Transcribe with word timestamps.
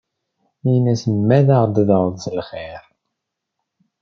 Ini-as 0.73 1.03
ma 1.27 1.39
aɣ-d-tedɛuḍ 1.57 2.15
s 2.23 2.25
lxir? 2.37 2.81